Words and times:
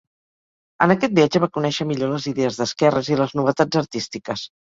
En 0.85 0.93
aquest 0.93 1.13
viatge 1.19 1.41
va 1.43 1.49
conèixer 1.57 1.87
millor 1.91 2.11
les 2.13 2.25
idees 2.33 2.59
d'esquerres 2.61 3.13
i 3.13 3.19
les 3.21 3.37
novetats 3.41 3.81
artístiques. 3.85 4.47